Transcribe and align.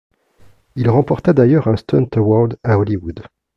Il 0.75 0.89
remporta 0.89 1.31
d’ailleurs 1.31 1.67
un 1.67 1.75
Stunt 1.75 2.07
Award 2.15 2.57
à 2.63 2.79
Hollywood. 2.79 3.21